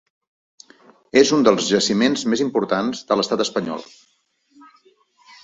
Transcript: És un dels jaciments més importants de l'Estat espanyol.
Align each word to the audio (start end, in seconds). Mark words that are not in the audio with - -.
És 1.21 1.33
un 1.37 1.45
dels 1.47 1.67
jaciments 1.73 2.23
més 2.35 2.43
importants 2.47 3.05
de 3.13 3.19
l'Estat 3.21 3.45
espanyol. 3.47 3.87